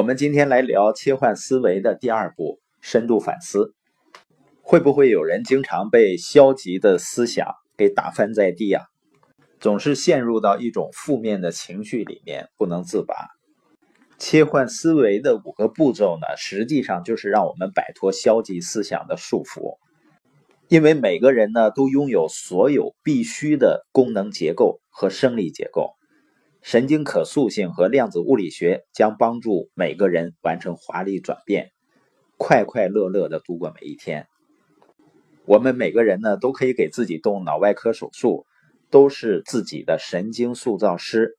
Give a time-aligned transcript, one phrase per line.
[0.00, 3.74] 我们今天来聊切换思维的第二步——深度反思。
[4.62, 8.84] 会不会有人经常被消极的思想给打翻在地啊？
[9.60, 13.14] 总是陷入到一种负面的情绪里面，不能自拔。
[14.16, 19.76] 切换思维的五个步骤呢，实际上就是让我们摆脱消极思想的束缚。
[20.68, 25.90] 因为每个人呢，都拥有所有必须的功能结构和生理结构。
[26.62, 31.70] 神经可塑性和量子物理学将帮助每个人完成华丽转变，
[32.36, 34.26] 快快乐乐的度过每一天。
[35.46, 38.44] 我们每个人呢，都可以给自己动脑外科手术，
[38.90, 41.36] 都是自己的神经塑造师。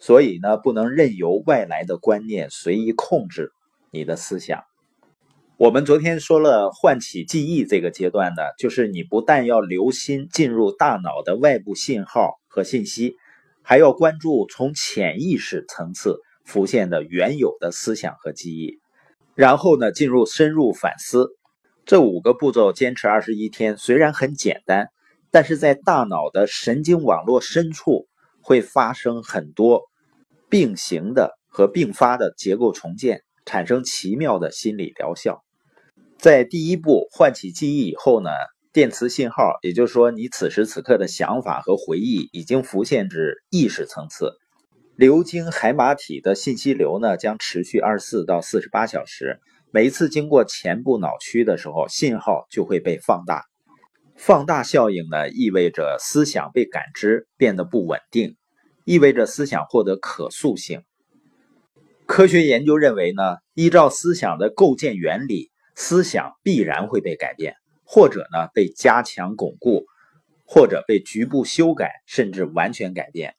[0.00, 3.52] 所以呢，不能任由外来的观念随意控制
[3.90, 4.64] 你的思想。
[5.56, 13.16] 我们昨天说了，唤起记忆这个阶段呢，就是你不但要留心进入大脑的外部信号和信息。
[13.68, 18.80] 还要关注从潜意识层次浮现的原有的思想和记忆，
[19.34, 21.28] 然后呢，进入深入反思。
[21.84, 24.88] 这五个步骤坚持二十一天，虽然很简单，
[25.30, 28.08] 但是在大脑的神经网络深处
[28.40, 29.82] 会发生很多
[30.48, 35.44] 并行的和并发的结构重建，产生奇妙的心理疗效。
[36.16, 38.30] 在第一步唤起记忆以后呢？
[38.78, 44.34] 电磁信号，也就是说，你此时此刻的想法和回忆已经浮现至意识层次。
[44.94, 49.40] 流经海马体的信息流呢，将持续二十四到四十八小时。
[49.72, 53.46] 每一次经过前部脑区的时候，信号就会被放大。
[54.14, 58.36] 放大效应呢，意味着思想被感知变得不稳定，
[58.84, 60.82] 意味着思想获得可塑性。
[62.06, 67.56] 科学研究认为呢，依照思想的构建原理，思想必然会被改变。
[67.90, 69.86] 或者呢被加强巩固，
[70.44, 73.34] 或者被局部修改，甚至完全改变。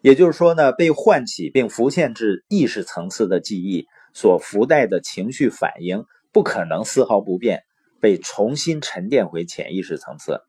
[0.00, 7.62] 也就是说呢，被唤起并浮现至意识层次的记忆所附带的情绪反应，不可能丝毫不变，
[8.00, 10.40] 被重新沉淀回潜意识层次。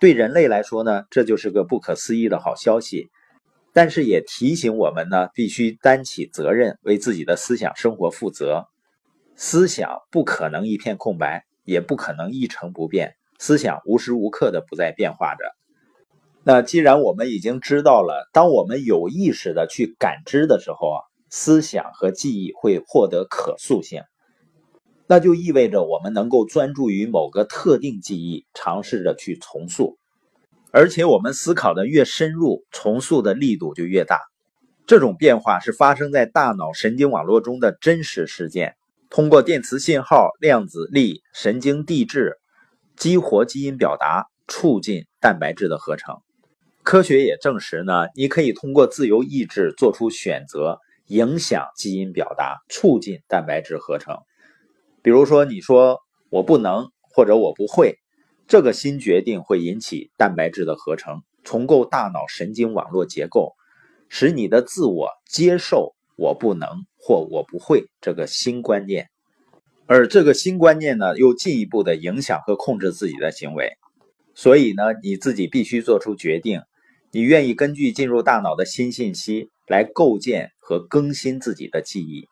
[0.00, 3.10] 对人类来说呢，这就是个不可思议的好消息。
[3.72, 8.66] 但是也提醒我们呢，必须担起责任，为自己的思想生活负责。
[9.36, 11.44] 思想不可能一片空白。
[11.70, 15.44] 也不可能一成不变，思想无时无刻的不在变化着。
[16.42, 20.98] 那既然我们已经知道了，当我们有意识的去感知的时候啊，
[21.28, 24.02] 思想和记忆会获得可塑性，
[25.06, 29.96] 那就意味着我们能够专注于某个特定记忆，尝试着去重塑。
[30.72, 34.18] 而且我们思考的越深入，重塑的力度就越大。
[34.86, 38.76] 这种变化是发生在大脑神经网络中的真实事件。
[39.10, 42.38] 通过电磁信号、量子力、神经递质，
[42.96, 46.18] 激活基因表达，促进蛋白质的合成。
[46.84, 54.16] 科学也证实呢，你可以通过自由意志做出选择，影响基因表达，促进蛋白质合成。
[55.02, 57.98] 比如说，你说我不能，或者我不会，
[58.46, 63.54] 这个新决定会引起蛋白质的合成，重构大脑神经网络结构，
[64.08, 66.68] 使你的自我接受我不能。
[67.02, 69.08] 或我不会这个新观念，
[69.86, 73.72] 而这个新观念呢，又进一步的影响和控制自己的行为。
[74.34, 76.60] 所以呢，你自己必须做出决定，
[77.10, 82.28] 你愿意根据进入大脑的新信息来构建和更新自己的记忆。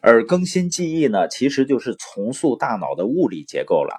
[0.00, 3.96] 而更新记忆呢，其实就是重塑大脑的物理结构了。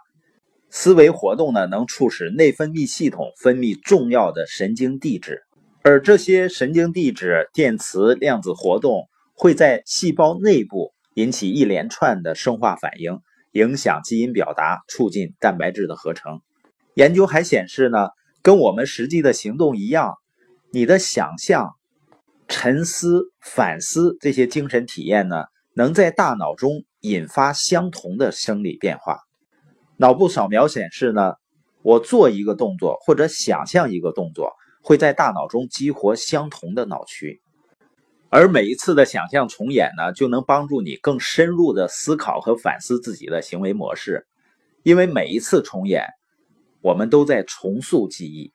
[0.69, 5.43] 思维活动呢，能促使内分泌系统分泌重要的神经递质，
[5.83, 9.07] 而这些神经递质、电磁、量子活动。
[9.41, 13.21] 会在细胞内部引起一连串的生化反应，
[13.53, 16.41] 影响基因表达，促进蛋白质的合成。
[16.93, 18.09] 研究还显示呢，
[18.41, 20.15] 跟我们实际的行动一样，
[20.73, 21.69] 你的想象、
[22.49, 29.19] 沉思、反思这些精神体验呢，能在大脑中引发相同的生理变化。
[29.95, 31.35] 脑部扫描显示呢，
[31.81, 34.51] 我做一个动作或者想象一个动作，
[34.81, 37.41] 会在大脑中激活相同的脑区。
[38.29, 44.27] 而每一次的想象重演呢，就能帮助你更深入的思考和反思自己的行为模式，
[44.83, 46.05] 因为每一次重演，
[46.81, 48.51] 我们都在重塑记忆。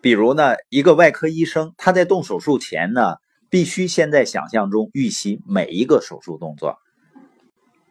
[0.00, 3.14] 比如呢，一个外科医生他在动手术前呢，
[3.48, 6.74] 必须先在想象中预习每一个手术动作；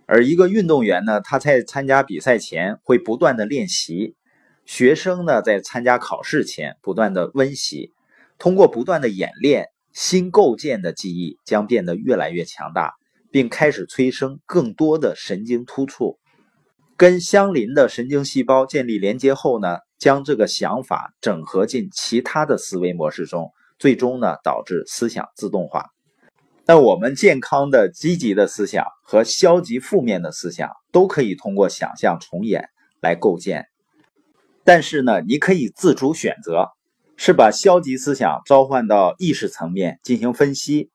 [0.05, 4.13] 而一个运动员呢，他在参加比赛前会不断的练习；
[4.65, 7.93] 学生呢，在参加考试前不断的温习，
[8.37, 9.69] 通过不断的演练。
[9.93, 12.95] 新构建的记忆将变得越来越强大，
[13.31, 16.19] 并开始催生更多的神经突触，
[16.97, 25.85] 跟相邻的神经细胞建立连接后呢，将这个想法整合进其他的思维模式中，最终呢导致思想自动化。
[26.65, 32.67] 那我们健康的、积极的思想和消极负面的思想都可以通过想象重演
[32.99, 33.65] 来构建。
[34.65, 36.69] 但是呢，你可以自主选择，
[37.15, 40.89] 是把消极思想召唤到意识层面进行分析，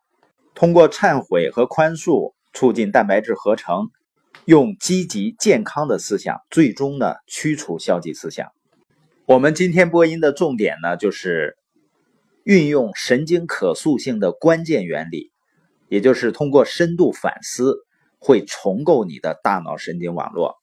[0.54, 3.90] 通过忏悔和宽恕促进蛋白质合成，
[4.44, 8.48] 用积极健康的思想最终呢驱除消极思想。
[9.24, 11.56] 我们今天播音的重点呢，就是
[12.42, 15.30] 运用神经可塑性的关键原理。
[15.88, 17.78] 也就是通过深度反思，
[18.20, 20.59] 会重构你的大脑神经网络。